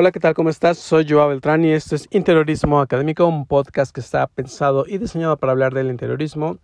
[0.00, 0.32] Hola, ¿qué tal?
[0.32, 0.78] ¿Cómo estás?
[0.78, 5.36] Soy Joao Beltrán y esto es Interiorismo Académico, un podcast que está pensado y diseñado
[5.38, 6.58] para hablar del interiorismo.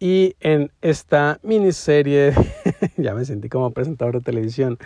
[0.00, 2.34] Y en esta miniserie,
[2.96, 4.78] ya me sentí como presentador de televisión,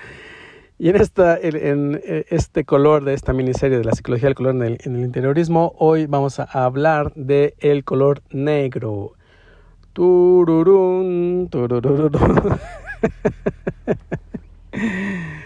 [0.78, 1.98] y en, esta, en
[2.28, 5.72] este color de esta miniserie de la psicología del color en el, en el interiorismo,
[5.78, 9.14] hoy vamos a hablar del el color negro.
[9.94, 12.58] Tururún, turururún.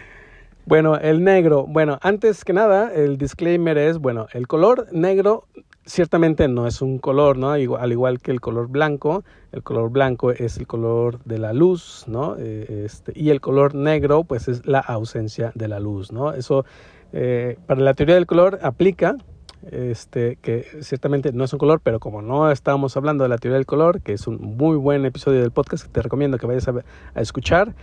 [0.73, 1.67] Bueno, el negro.
[1.69, 5.47] Bueno, antes que nada, el disclaimer es, bueno, el color negro
[5.85, 7.51] ciertamente no es un color, ¿no?
[7.51, 9.23] Al igual que el color blanco,
[9.53, 12.37] el color blanco es el color de la luz, ¿no?
[12.39, 16.33] Eh, este, y el color negro, pues es la ausencia de la luz, ¿no?
[16.33, 16.65] Eso,
[17.13, 19.19] eh, para la teoría del color aplica,
[19.71, 23.57] este, que ciertamente no es un color, pero como no estamos hablando de la teoría
[23.57, 26.67] del color, que es un muy buen episodio del podcast que te recomiendo que vayas
[26.67, 27.75] a escuchar,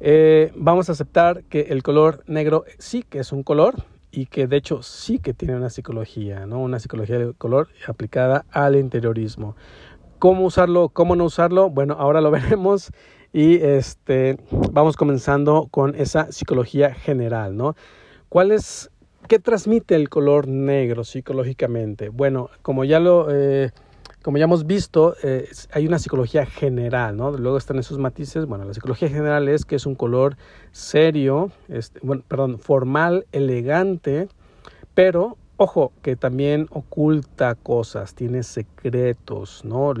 [0.00, 3.74] eh, vamos a aceptar que el color negro sí que es un color
[4.10, 6.60] y que de hecho sí que tiene una psicología, ¿no?
[6.60, 9.56] Una psicología del color aplicada al interiorismo.
[10.18, 10.88] ¿Cómo usarlo?
[10.88, 11.70] ¿Cómo no usarlo?
[11.70, 12.90] Bueno, ahora lo veremos
[13.32, 14.38] y este,
[14.72, 17.76] vamos comenzando con esa psicología general, ¿no?
[18.28, 18.90] ¿Cuál es,
[19.28, 22.08] qué transmite el color negro psicológicamente?
[22.08, 23.28] Bueno, como ya lo...
[23.30, 23.70] Eh,
[24.22, 27.30] como ya hemos visto, eh, hay una psicología general, ¿no?
[27.30, 28.46] Luego están esos matices.
[28.46, 30.36] Bueno, la psicología general es que es un color
[30.72, 34.28] serio, este, bueno, perdón, formal, elegante,
[34.94, 39.92] pero ojo, que también oculta cosas, tiene secretos, ¿no?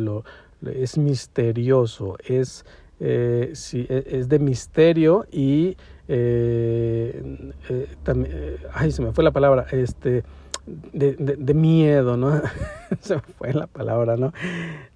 [0.64, 2.64] Es misterioso, es,
[2.98, 5.76] eh, e, es de misterio y
[6.08, 10.24] eh, eh eh, ay, se me fue la palabra, este
[10.66, 12.40] de, de, miedo, ¿no?
[13.00, 14.32] Se me fue la palabra, ¿no?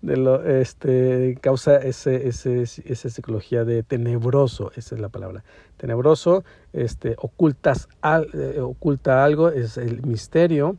[0.02, 5.44] De lo, este, causa ese, ese, esa psicología de tenebroso, esa es la palabra.
[5.76, 10.76] Tenebroso, este, ocultas al, eh, oculta algo, es el misterio,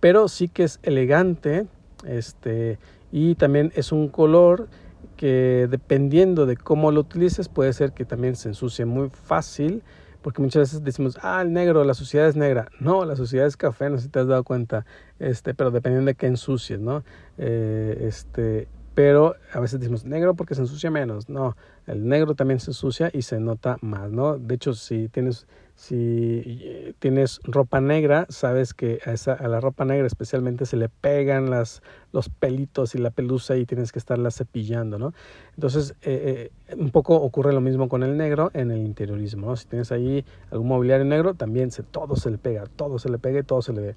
[0.00, 1.66] pero sí que es elegante,
[2.06, 2.78] este,
[3.12, 4.68] y también es un color
[5.16, 9.82] que dependiendo de cómo lo utilices puede ser que también se ensucie muy fácil,
[10.22, 12.68] porque muchas veces decimos, ah, el negro, la sociedad es negra.
[12.80, 14.86] No, la sociedad es café, no sé si te has dado cuenta,
[15.18, 17.04] este, pero dependiendo de qué ensucies, ¿no?
[17.38, 21.28] Eh, este, pero a veces decimos negro porque se ensucia menos.
[21.28, 21.56] No,
[21.86, 24.38] el negro también se ensucia y se nota más, ¿no?
[24.38, 25.46] De hecho, si tienes,
[25.82, 30.88] si tienes ropa negra, sabes que a, esa, a la ropa negra especialmente se le
[30.88, 31.82] pegan las,
[32.12, 35.12] los pelitos y la pelusa y tienes que estarla cepillando, ¿no?
[35.56, 39.56] Entonces, eh, eh, un poco ocurre lo mismo con el negro en el interiorismo, ¿no?
[39.56, 43.18] Si tienes ahí algún mobiliario negro, también se, todo se le pega, todo se le
[43.18, 43.94] pega y todo se le ve.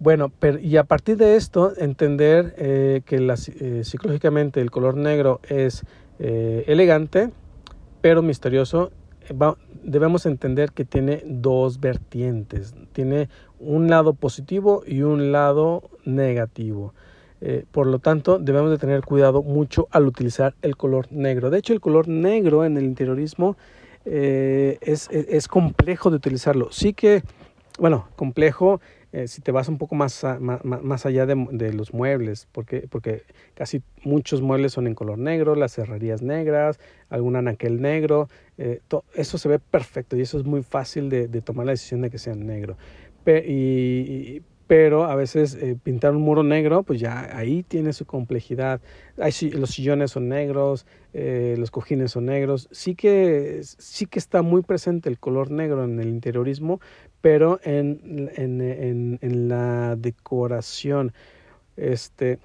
[0.00, 5.40] Bueno, y a partir de esto, entender eh, que la, eh, psicológicamente el color negro
[5.48, 5.84] es
[6.18, 7.30] eh, elegante,
[8.00, 8.90] pero misterioso,
[9.82, 12.74] debemos entender que tiene dos vertientes.
[12.92, 16.94] Tiene un lado positivo y un lado negativo.
[17.72, 21.50] por lo tanto, debemos de tener cuidado mucho al utilizar el color negro.
[21.50, 23.56] De hecho, el color negro en el interiorismo
[24.04, 26.68] es, es complejo de utilizarlo.
[26.70, 27.22] Sí que,
[27.78, 28.80] bueno, complejo
[29.14, 33.22] eh, si te vas un poco más, más, allá de, los muebles, porque, porque
[33.54, 36.80] casi muchos muebles son en color negro, las cerrerías negras,
[37.10, 38.80] algún anaquel negro, eh,
[39.14, 42.18] eso se ve perfecto y eso es muy fácil de, tomar la decisión de que
[42.18, 42.76] sea negro.
[44.66, 48.80] Pero a veces eh, pintar un muro negro, pues ya ahí tiene su complejidad.
[49.18, 52.68] Hay, los sillones son negros, eh, los cojines son negros.
[52.70, 56.80] Sí que, sí que está muy presente el color negro en el interiorismo,
[57.20, 61.12] pero en, en, en, en la decoración,
[61.76, 62.38] este,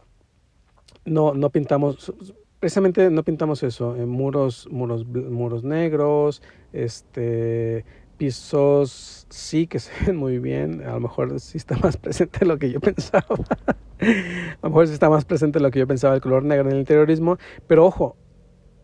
[1.06, 2.14] no, no pintamos,
[2.60, 6.42] precisamente no pintamos eso, en muros, muros, muros negros,
[6.74, 7.86] este,
[8.20, 12.60] pisos sí que se ven muy bien, a lo mejor sí está más presente lo
[12.60, 16.22] que yo pensaba, a lo mejor sí está más presente lo que yo pensaba el
[16.22, 18.18] color negro en el interiorismo, pero ojo,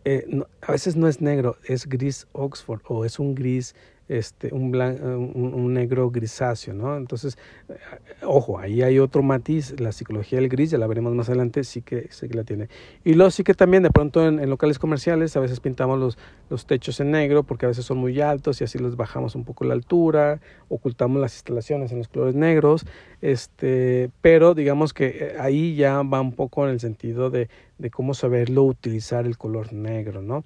[0.04, 0.24] eh,
[0.62, 3.74] a veces no es negro, es gris Oxford o es un gris
[4.08, 6.96] este, un, un, negro grisáceo, ¿no?
[6.96, 7.36] Entonces,
[7.68, 7.74] eh,
[8.22, 11.82] ojo, ahí hay otro matiz, la psicología del gris, ya la veremos más adelante, sí
[11.82, 12.68] que, sí que la tiene.
[13.04, 16.18] Y luego sí que también de pronto en, locales comerciales a veces pintamos los,
[16.50, 19.44] los techos en negro porque a veces son muy altos y así les bajamos un
[19.44, 22.86] poco la altura, ocultamos las instalaciones en los colores negros,
[23.22, 27.48] este, pero digamos que eh, ahí ya va un poco en el sentido de,
[27.78, 30.44] de cómo saberlo utilizar el color negro, ¿no?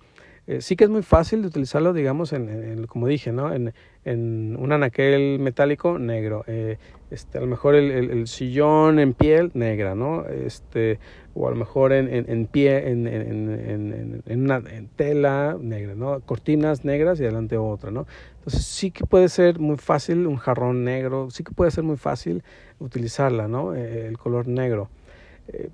[0.50, 3.54] Eh, sí que es muy fácil de utilizarlo, digamos, en, como dije, ¿no?
[3.54, 3.72] En,
[4.04, 6.42] en, un anaquel metálico negro.
[6.48, 6.76] Eh,
[7.12, 10.26] este, a lo mejor el, el, sillón en piel negra, ¿no?
[10.26, 10.98] Este,
[11.34, 14.60] o a lo mejor en, en pie, en, una
[14.96, 16.18] tela negra, ¿no?
[16.18, 18.08] Cortinas negras y adelante otra, ¿no?
[18.38, 21.96] Entonces sí que puede ser muy fácil un jarrón negro, sí que puede ser muy
[21.96, 22.42] fácil
[22.80, 23.76] utilizarla, ¿no?
[23.76, 24.90] Eh, el color negro.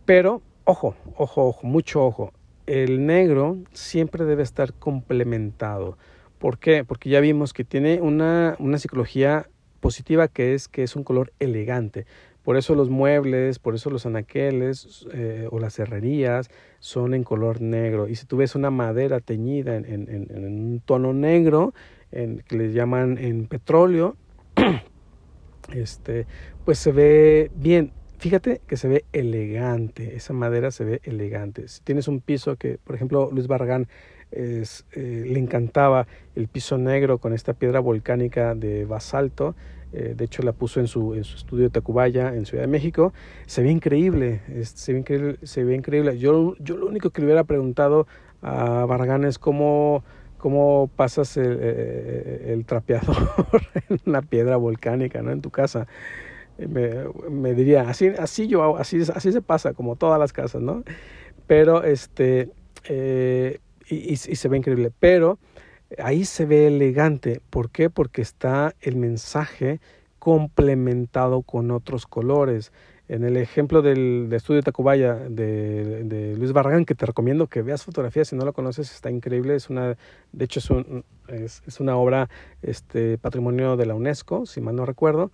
[0.04, 2.34] pero, ojo, ojo, ojo, mucho ojo
[2.66, 5.96] el negro siempre debe estar complementado.
[6.38, 6.84] ¿Por qué?
[6.84, 9.48] Porque ya vimos que tiene una, una psicología
[9.80, 12.06] positiva que es que es un color elegante.
[12.42, 16.48] Por eso los muebles, por eso los anaqueles eh, o las herrerías
[16.78, 18.08] son en color negro.
[18.08, 21.74] Y si tú ves una madera teñida en, en, un tono negro,
[22.10, 24.16] que les llaman en petróleo,
[25.74, 26.26] este,
[26.64, 27.90] pues se ve bien.
[28.18, 31.68] Fíjate que se ve elegante, esa madera se ve elegante.
[31.68, 33.88] Si tienes un piso que, por ejemplo, Luis Barragán
[34.32, 34.64] eh,
[34.94, 39.54] le encantaba el piso negro con esta piedra volcánica de basalto,
[39.92, 42.68] eh, de hecho la puso en su, en su estudio de Tacubaya en Ciudad de
[42.68, 43.12] México,
[43.46, 46.18] se ve increíble, se, ve increíble se ve increíble.
[46.18, 48.06] Yo, yo lo único que le hubiera preguntado
[48.40, 50.04] a Barragán es cómo
[50.38, 53.16] cómo pasas el, eh, trapeador
[53.88, 55.32] en una piedra volcánica, ¿no?
[55.32, 55.86] En tu casa
[56.58, 60.82] me, diría, así, así yo hago, así, así se pasa, como todas las casas, ¿no?
[61.46, 62.50] Pero, este,
[62.88, 65.38] eh, y, se ve increíble, pero
[65.98, 67.90] ahí se ve elegante, ¿por qué?
[67.90, 69.80] Porque está el mensaje
[70.18, 72.72] complementado con otros colores.
[73.08, 77.84] En el ejemplo del, estudio Tacubaya de, de, Luis Barragán, que te recomiendo que veas
[77.84, 79.54] fotografías, si no lo conoces, está increíble.
[79.54, 79.96] Es una,
[80.32, 80.86] de hecho, es,
[81.28, 82.28] es, es una obra
[82.62, 85.30] este, patrimonio de la UNESCO, si mal no recuerdo.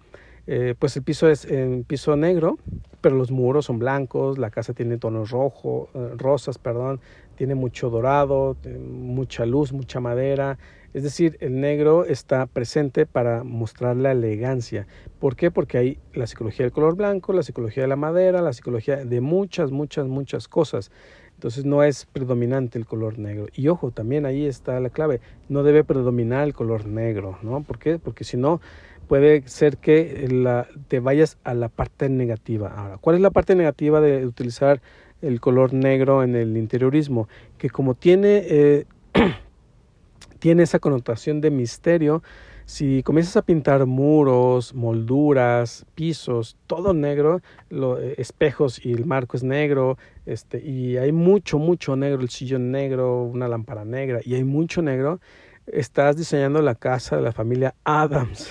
[0.47, 1.47] Eh, pues el piso es
[1.87, 2.59] piso negro,
[3.01, 7.01] pero los muros son blancos, la casa tiene tonos rojo, eh, rosas, perdón,
[7.37, 10.59] tiene mucho dorado, mucha luz, mucha madera.
[10.95, 14.87] Es decir, el negro está presente para mostrar la elegancia.
[15.19, 15.51] ¿Por qué?
[15.51, 19.21] Porque hay la psicología del color blanco, la psicología de la madera, la psicología de
[19.21, 20.91] muchas, muchas, muchas cosas.
[21.35, 23.47] Entonces no es predominante el color negro.
[23.55, 25.21] Y ojo, también ahí está la clave.
[25.49, 27.63] No debe predominar el color negro, ¿no?
[27.63, 27.99] ¿Por qué?
[27.99, 28.61] Porque si no,
[29.09, 32.69] puede ser que la, te vayas a la parte negativa.
[32.69, 34.81] Ahora, ¿cuál es la parte negativa de utilizar
[35.21, 37.29] el color negro en el interiorismo?
[37.59, 38.87] Que como tiene, eh,
[40.39, 42.23] tiene esa connotación de misterio,
[42.65, 49.37] si comienzas a pintar muros, molduras, pisos, todo negro, los eh, espejos y el marco
[49.37, 54.35] es negro, este, y hay mucho, mucho negro, el sillón negro, una lámpara negra, y
[54.35, 55.21] hay mucho negro,
[55.67, 58.49] estás diseñando la casa de la familia Adams.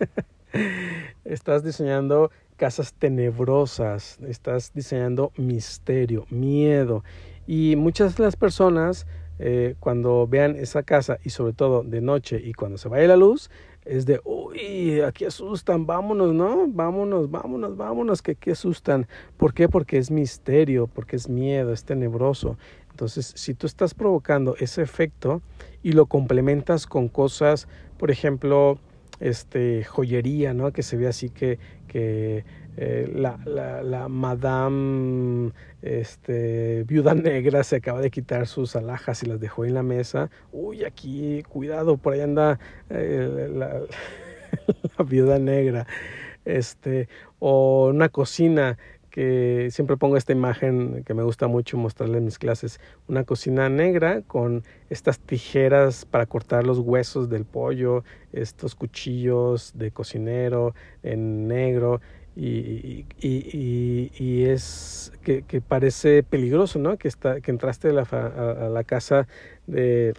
[1.24, 7.04] estás diseñando casas tenebrosas, estás diseñando misterio, miedo.
[7.46, 9.06] Y muchas de las personas,
[9.38, 13.16] eh, cuando vean esa casa, y sobre todo de noche y cuando se vaya la
[13.16, 13.50] luz,
[13.86, 16.66] es de, uy, aquí asustan, vámonos, ¿no?
[16.68, 19.06] Vámonos, vámonos, vámonos, que aquí asustan.
[19.38, 19.68] ¿Por qué?
[19.68, 22.58] Porque es misterio, porque es miedo, es tenebroso.
[22.90, 25.40] Entonces, si tú estás provocando ese efecto
[25.82, 28.78] y lo complementas con cosas, por ejemplo,
[29.20, 30.72] este, joyería, ¿no?
[30.72, 32.44] Que se ve así que, que
[32.76, 35.52] eh, la, la, la, madame
[35.82, 40.30] este, viuda negra se acaba de quitar sus alhajas y las dejó en la mesa.
[40.52, 42.58] Uy, aquí, cuidado, por ahí anda
[42.88, 43.80] eh, la,
[44.98, 45.86] la viuda negra.
[46.44, 47.08] Este,
[47.38, 48.78] o una cocina
[49.10, 53.68] que siempre pongo esta imagen que me gusta mucho mostrarle en mis clases, una cocina
[53.68, 61.48] negra con estas tijeras para cortar los huesos del pollo, estos cuchillos de cocinero en
[61.48, 62.00] negro
[62.36, 66.96] y, y, y, es que, que, parece peligroso, ¿no?
[66.96, 69.26] Que, está, que entraste a la, a la casa
[69.66, 70.14] de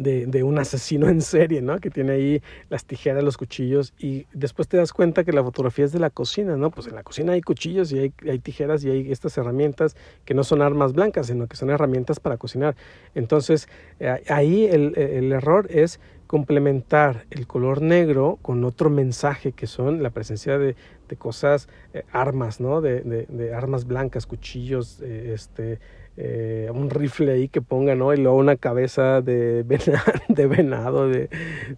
[0.00, 1.78] de, un asesino en serie, ¿no?
[1.78, 5.84] Que tiene ahí las tijeras, los cuchillos y después te das cuenta que la fotografía
[5.84, 6.70] es de la cocina, ¿no?
[6.70, 10.42] Pues en la cocina hay cuchillos y hay, tijeras y hay estas herramientas que no
[10.42, 12.76] son armas blancas, sino que son herramientas para cocinar.
[13.14, 20.02] Entonces, eh, ahí el, error es complementar el color negro con otro mensaje que son
[20.02, 20.76] la presencia de,
[21.08, 22.80] de cosas, eh, armas, ¿no?
[22.80, 25.80] De, de, de, armas blancas, cuchillos, eh, este,
[26.16, 28.12] eh, un rifle ahí que ponga, ¿no?
[28.12, 29.64] Y luego una cabeza de,
[30.28, 31.30] de venado, de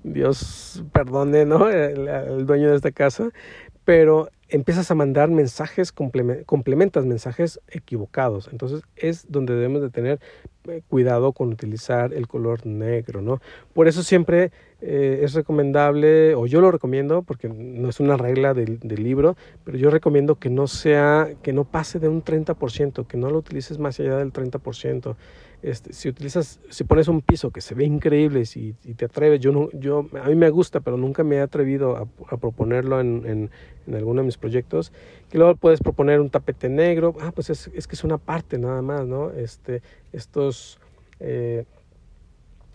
[0.03, 1.69] Dios perdone, ¿no?
[1.69, 3.31] El, dueño de esta casa.
[3.85, 8.49] Pero empiezas a mandar mensajes, complementas mensajes equivocados.
[8.53, 10.21] Entonces es donde debemos de tener
[10.69, 13.41] eh, cuidado con utilizar el color negro, ¿no?
[13.73, 18.53] Por eso siempre eh, es recomendable, o yo lo recomiendo, porque no es una regla
[18.53, 23.07] del, del, libro, pero yo recomiendo que no sea, que no pase de un 30%,
[23.07, 25.17] que no lo utilices más allá del 30%.
[25.62, 29.52] Este, si utilizas, si pones un piso que se ve increíble y, te atreves, yo,
[29.52, 33.50] no, yo, a mí me gusta, pero nunca me he atrevido a, proponerlo en, en,
[33.87, 34.92] en, alguno de mis proyectos,
[35.31, 38.59] que luego puedes proponer un tapete negro, ah, pues es, es que es una parte
[38.59, 39.31] nada más, ¿no?
[39.31, 40.81] Este, estos,
[41.21, 41.64] eh,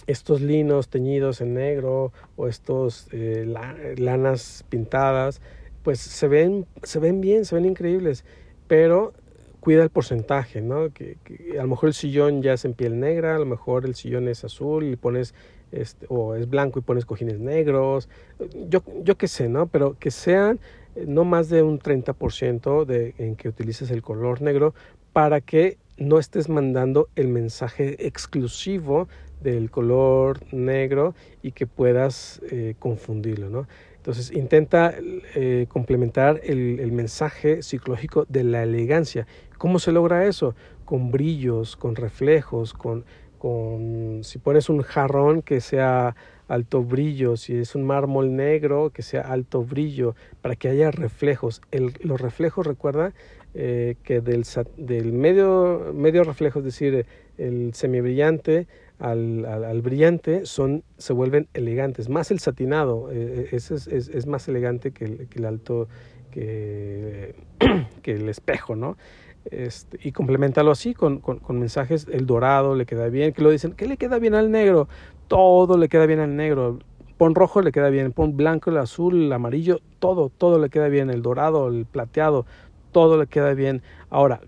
[0.08, 3.46] estos linos teñidos en negro o estos eh,
[3.98, 5.42] lanas pintadas,
[5.84, 8.24] pues se ven, se ven bien, se ven increíbles,
[8.70, 9.14] pero
[9.68, 10.94] cuida el porcentaje, ¿no?
[10.94, 11.18] Que,
[11.60, 14.30] a lo mejor el sillón ya es en piel negra, a lo mejor el sillón
[14.30, 15.34] es azul y pones,
[15.74, 18.08] este, o es blanco y pones cojines negros,
[18.70, 19.68] yo, yo qué sé, ¿no?
[19.68, 20.62] Pero que sean
[20.96, 24.74] eh, no más de un 30% de, en que utilices el color negro
[25.12, 29.10] para que no estés mandando el mensaje exclusivo
[29.42, 33.68] del color negro y que puedas eh, confundirlo, ¿no?
[34.08, 34.96] Entonces intenta
[35.36, 39.28] eh, complementar el, el, mensaje psicológico de la elegancia.
[39.58, 40.56] ¿Cómo se logra eso?
[40.86, 43.06] Con brillos, con reflejos, con,
[43.38, 46.16] con si pones un jarrón que sea
[46.48, 51.62] alto brillo, si es un mármol negro que sea alto brillo, para que haya reflejos.
[52.02, 53.14] Los reflejos, recuerda
[53.54, 54.46] eh, que del,
[54.78, 57.06] del medio, medio reflejo, es decir,
[57.38, 58.68] el semibrillante,
[59.00, 62.10] al, al, brillante son, se vuelven elegantes.
[62.10, 65.88] Más el satinado, eh, ese es, es, es, más elegante que el, que el alto,
[66.38, 67.34] que,
[68.04, 68.96] que, el espejo, ¿no?
[69.46, 73.72] Este, y complementalo así con, con, mensajes, el dorado le queda bien, que lo dicen,
[73.72, 74.88] ¿qué le queda bien al negro?
[75.28, 76.80] Todo le queda bien al negro.
[77.18, 80.90] Pon rojo le queda bien, pon blanco, el azul, el amarillo, todo, todo le queda
[80.90, 82.46] bien, el dorado, el plateado,
[82.92, 83.82] todo le queda bien.
[84.12, 84.42] Ahora,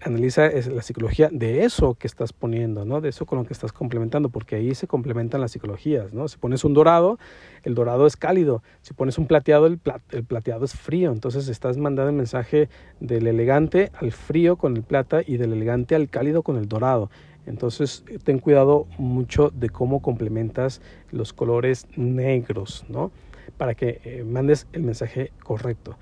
[0.00, 3.00] analiza la psicología de eso que estás poniendo, ¿no?
[3.00, 6.26] De eso con lo que estás complementando, porque ahí se complementan las psicologías, ¿no?
[6.28, 7.18] Si pones un dorado,
[7.62, 8.62] el dorado es cálido.
[8.80, 9.80] Si pones un plateado, el,
[10.10, 11.12] el plateado es frío.
[11.12, 12.68] Entonces estás mandando el mensaje
[13.00, 17.10] del elegante al frío con el plata y del elegante al cálido con el dorado.
[17.46, 20.80] Entonces ten cuidado mucho de cómo complementas
[21.10, 23.10] los colores negros, ¿no?
[23.56, 25.96] Para que eh, mandes el mensaje correcto.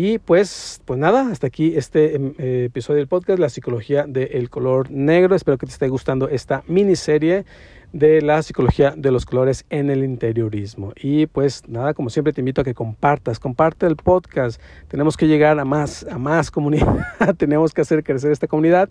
[0.00, 4.48] Y pues, pues nada, hasta aquí este em, eh, episodio del podcast, La psicología del
[4.48, 5.34] color negro.
[5.34, 7.44] Espero que te esté gustando esta miniserie
[7.92, 10.92] de la psicología de los colores en el interiorismo.
[10.94, 14.62] Y pues nada, como siempre te invito a que compartas, comparte el podcast.
[14.86, 17.04] Tenemos que llegar a más, a más comunidad,
[17.36, 18.88] tenemos que hacer crecer esta comunidad.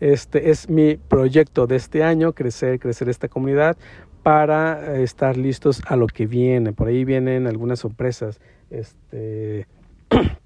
[0.00, 3.78] Este es mi proyecto de este año, crecer, crecer esta comunidad
[4.22, 6.74] para estar listos a lo que viene.
[6.74, 8.38] Por ahí vienen algunas sorpresas.
[8.68, 9.66] Este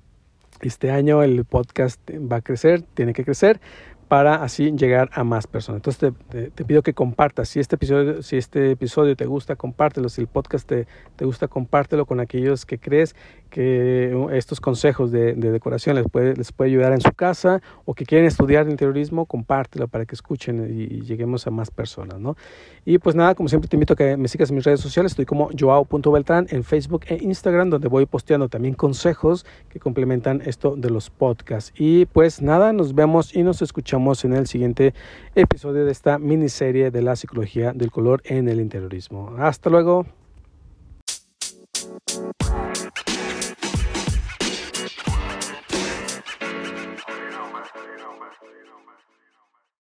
[0.60, 3.60] este año el podcast va a crecer, tiene que crecer
[4.08, 5.80] para así llegar a más personas.
[5.80, 6.12] Entonces
[6.54, 7.48] te, pido que compartas.
[7.48, 10.08] Si este episodio, si este episodio te gusta, compártelo.
[10.08, 10.86] Si el podcast te,
[11.16, 13.16] te gusta, compártelo con aquellos que crees
[13.50, 17.94] que estos consejos de, de, decoración les puede, les puede ayudar en su casa o
[17.94, 22.36] que quieren estudiar interiorismo, compártelo para que escuchen y, lleguemos a más personas, ¿no?
[22.84, 25.12] Y pues nada, como siempre te invito a que me sigas en mis redes sociales,
[25.12, 30.76] estoy como joao.beltrán en Facebook e Instagram, donde voy posteando también consejos que complementan esto
[30.76, 31.72] de los podcasts.
[31.76, 33.62] Y pues nada, nos vemos y nos
[33.96, 34.92] en el siguiente
[35.34, 39.34] episodio de esta miniserie de la psicología del color en el interiorismo.
[39.38, 40.04] Hasta luego.